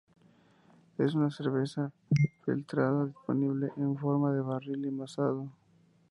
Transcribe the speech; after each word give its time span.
Es 0.97 1.13
una 1.13 1.29
cerveza 1.29 1.91
filtrada 2.43 3.05
disponible 3.05 3.71
en 3.77 3.95
forma 3.99 4.33
de 4.33 4.41
barril 4.41 4.85
y 4.85 4.87
envasado. 4.87 5.47